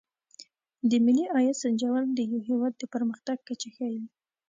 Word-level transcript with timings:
د 0.89 0.91
ملي 1.05 1.25
عاید 1.33 1.57
سنجول 1.63 2.05
د 2.13 2.19
یو 2.31 2.39
هېواد 2.47 2.73
د 2.77 2.83
پرمختګ 2.93 3.37
کچه 3.47 3.69
ښيي. 3.75 4.01